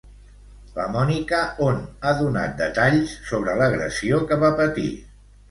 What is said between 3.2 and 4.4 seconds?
sobre l'agressió